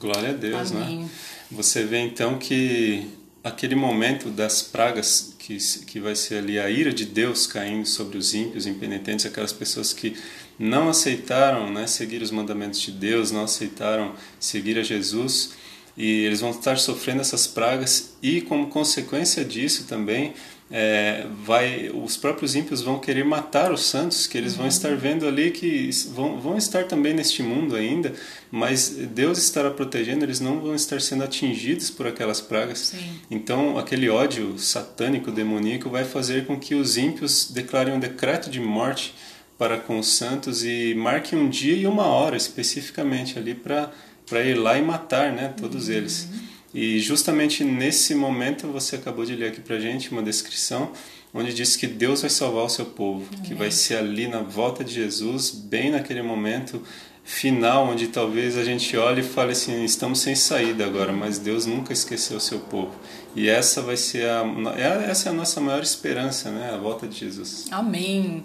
Glória 0.00 0.30
a 0.30 0.32
Deus, 0.32 0.72
né? 0.72 0.82
Amém. 0.82 0.98
né? 1.04 1.10
Você 1.48 1.84
vê 1.84 1.98
então 1.98 2.36
que 2.36 3.08
aquele 3.44 3.76
momento 3.76 4.28
das 4.28 4.60
pragas 4.60 5.36
que, 5.38 5.56
que 5.86 6.00
vai 6.00 6.16
ser 6.16 6.38
ali 6.38 6.58
a 6.58 6.68
ira 6.68 6.92
de 6.92 7.04
Deus 7.04 7.46
caindo 7.46 7.86
sobre 7.86 8.18
os 8.18 8.34
ímpios, 8.34 8.66
impenitentes, 8.66 9.24
aquelas 9.24 9.52
pessoas 9.52 9.92
que 9.92 10.16
não 10.58 10.88
aceitaram 10.88 11.72
né, 11.72 11.86
seguir 11.86 12.20
os 12.22 12.32
mandamentos 12.32 12.80
de 12.80 12.90
Deus, 12.90 13.30
não 13.30 13.44
aceitaram 13.44 14.16
seguir 14.40 14.80
a 14.80 14.82
Jesus, 14.82 15.52
e 15.96 16.24
eles 16.24 16.40
vão 16.40 16.50
estar 16.50 16.76
sofrendo 16.76 17.20
essas 17.20 17.46
pragas, 17.46 18.16
e 18.20 18.40
como 18.40 18.66
consequência 18.66 19.44
disso 19.44 19.84
também, 19.84 20.34
é, 20.68 21.26
vai, 21.44 21.90
os 21.94 22.16
próprios 22.16 22.56
ímpios 22.56 22.82
vão 22.82 22.98
querer 22.98 23.24
matar 23.24 23.72
os 23.72 23.84
santos, 23.84 24.26
que 24.26 24.36
eles 24.36 24.56
vão 24.56 24.66
estar 24.66 24.96
vendo 24.96 25.26
ali 25.26 25.52
que 25.52 25.90
vão, 26.12 26.40
vão 26.40 26.56
estar 26.56 26.84
também 26.84 27.14
neste 27.14 27.40
mundo 27.42 27.76
ainda, 27.76 28.12
mas 28.50 28.88
Deus 28.88 29.38
estará 29.38 29.70
protegendo, 29.70 30.24
eles 30.24 30.40
não 30.40 30.60
vão 30.60 30.74
estar 30.74 31.00
sendo 31.00 31.22
atingidos 31.22 31.88
por 31.88 32.06
aquelas 32.06 32.40
pragas. 32.40 32.78
Sim. 32.78 33.20
Então, 33.30 33.78
aquele 33.78 34.08
ódio 34.08 34.58
satânico, 34.58 35.30
demoníaco, 35.30 35.88
vai 35.88 36.04
fazer 36.04 36.46
com 36.46 36.58
que 36.58 36.74
os 36.74 36.96
ímpios 36.96 37.48
declarem 37.50 37.94
um 37.94 38.00
decreto 38.00 38.50
de 38.50 38.58
morte 38.58 39.14
para 39.56 39.78
com 39.78 39.98
os 39.98 40.08
santos 40.08 40.64
e 40.64 40.94
marquem 40.94 41.38
um 41.38 41.48
dia 41.48 41.74
e 41.74 41.86
uma 41.86 42.06
hora 42.06 42.36
especificamente 42.36 43.38
ali 43.38 43.54
para 43.54 44.44
ir 44.44 44.54
lá 44.54 44.76
e 44.76 44.82
matar 44.82 45.32
né, 45.32 45.54
todos 45.56 45.88
uhum. 45.88 45.94
eles. 45.94 46.28
E 46.76 47.00
justamente 47.00 47.64
nesse 47.64 48.14
momento 48.14 48.66
você 48.66 48.96
acabou 48.96 49.24
de 49.24 49.34
ler 49.34 49.48
aqui 49.48 49.62
para 49.62 49.80
gente 49.80 50.10
uma 50.10 50.22
descrição 50.22 50.92
onde 51.32 51.54
diz 51.54 51.74
que 51.74 51.86
Deus 51.86 52.20
vai 52.20 52.28
salvar 52.28 52.64
o 52.64 52.68
seu 52.68 52.84
povo, 52.84 53.26
Amém. 53.32 53.42
que 53.44 53.54
vai 53.54 53.70
ser 53.70 53.96
ali 53.96 54.28
na 54.28 54.42
volta 54.42 54.84
de 54.84 54.92
Jesus, 54.92 55.50
bem 55.50 55.90
naquele 55.90 56.20
momento 56.20 56.82
final, 57.24 57.88
onde 57.88 58.08
talvez 58.08 58.58
a 58.58 58.62
gente 58.62 58.94
olhe 58.94 59.22
e 59.22 59.24
fale 59.24 59.52
assim, 59.52 59.84
estamos 59.86 60.18
sem 60.18 60.34
saída 60.34 60.84
agora, 60.84 61.14
mas 61.14 61.38
Deus 61.38 61.64
nunca 61.64 61.94
esqueceu 61.94 62.36
o 62.36 62.40
seu 62.40 62.58
povo. 62.58 62.94
E 63.34 63.48
essa 63.48 63.80
vai 63.80 63.96
ser 63.96 64.28
a, 64.28 64.44
é, 64.76 65.10
essa 65.10 65.30
é 65.30 65.32
a 65.32 65.34
nossa 65.34 65.58
maior 65.62 65.82
esperança, 65.82 66.50
né? 66.50 66.72
A 66.74 66.76
volta 66.76 67.06
de 67.06 67.18
Jesus. 67.18 67.64
Amém. 67.70 68.42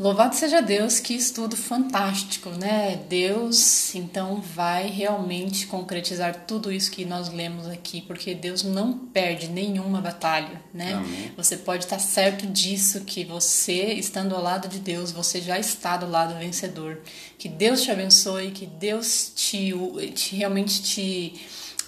Louvado 0.00 0.34
seja 0.34 0.62
Deus, 0.62 0.98
que 0.98 1.12
estudo 1.12 1.54
fantástico, 1.54 2.48
né? 2.48 2.98
Deus 3.06 3.94
então 3.94 4.40
vai 4.40 4.88
realmente 4.88 5.66
concretizar 5.66 6.46
tudo 6.46 6.72
isso 6.72 6.90
que 6.90 7.04
nós 7.04 7.28
lemos 7.28 7.66
aqui, 7.66 8.00
porque 8.00 8.34
Deus 8.34 8.62
não 8.62 8.94
perde 8.94 9.48
nenhuma 9.48 10.00
batalha, 10.00 10.62
né? 10.72 10.94
Amém. 10.94 11.32
Você 11.36 11.54
pode 11.54 11.84
estar 11.84 11.98
certo 11.98 12.46
disso, 12.46 13.02
que 13.02 13.26
você, 13.26 13.92
estando 13.92 14.34
ao 14.34 14.42
lado 14.42 14.68
de 14.68 14.78
Deus, 14.78 15.12
você 15.12 15.38
já 15.38 15.58
está 15.58 15.98
do 15.98 16.08
lado 16.08 16.34
vencedor. 16.38 17.00
Que 17.36 17.46
Deus 17.46 17.82
te 17.82 17.90
abençoe, 17.90 18.52
que 18.52 18.64
Deus 18.64 19.30
te, 19.36 19.70
te 20.14 20.34
realmente 20.34 20.80
te 20.80 21.34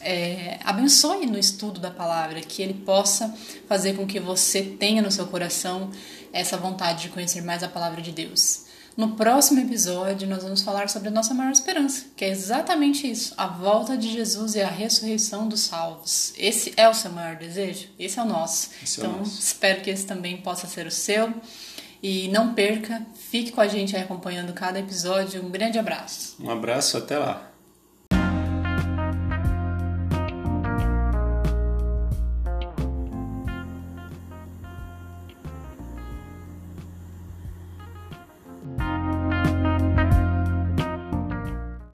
é, 0.02 0.58
abençoe 0.64 1.24
no 1.24 1.38
estudo 1.38 1.80
da 1.80 1.90
palavra, 1.90 2.40
que 2.40 2.60
Ele 2.60 2.74
possa 2.74 3.34
fazer 3.66 3.94
com 3.94 4.06
que 4.06 4.20
você 4.20 4.60
tenha 4.62 5.00
no 5.00 5.10
seu 5.10 5.26
coração 5.26 5.90
essa 6.32 6.56
vontade 6.56 7.02
de 7.02 7.08
conhecer 7.10 7.42
mais 7.42 7.62
a 7.62 7.68
palavra 7.68 8.00
de 8.00 8.10
Deus. 8.10 8.64
No 8.96 9.12
próximo 9.12 9.60
episódio, 9.60 10.28
nós 10.28 10.42
vamos 10.42 10.62
falar 10.62 10.88
sobre 10.88 11.08
a 11.08 11.10
nossa 11.10 11.32
maior 11.32 11.52
esperança, 11.52 12.06
que 12.14 12.24
é 12.24 12.28
exatamente 12.28 13.10
isso: 13.10 13.32
a 13.38 13.46
volta 13.46 13.96
de 13.96 14.12
Jesus 14.12 14.54
e 14.54 14.60
a 14.60 14.68
ressurreição 14.68 15.48
dos 15.48 15.60
salvos. 15.60 16.34
Esse 16.36 16.74
é 16.76 16.88
o 16.88 16.94
seu 16.94 17.10
maior 17.10 17.36
desejo? 17.36 17.88
Esse 17.98 18.18
é 18.18 18.22
o 18.22 18.26
nosso. 18.26 18.70
Esse 18.82 19.00
então, 19.00 19.14
é 19.14 19.18
nosso. 19.18 19.40
espero 19.40 19.80
que 19.80 19.90
esse 19.90 20.06
também 20.06 20.36
possa 20.36 20.66
ser 20.66 20.86
o 20.86 20.90
seu. 20.90 21.32
E 22.02 22.28
não 22.28 22.52
perca, 22.52 23.06
fique 23.30 23.52
com 23.52 23.60
a 23.60 23.68
gente 23.68 23.96
aí 23.96 24.02
acompanhando 24.02 24.52
cada 24.52 24.78
episódio. 24.78 25.42
Um 25.42 25.50
grande 25.50 25.78
abraço. 25.78 26.36
Um 26.40 26.50
abraço, 26.50 26.98
até 26.98 27.16
lá. 27.16 27.51